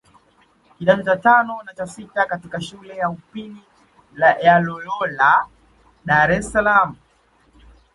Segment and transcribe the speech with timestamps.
[0.75, 3.63] kidato cha tano na sita katika shule ya upili
[4.43, 5.49] ya Loyola
[6.05, 6.95] Dar es Salaam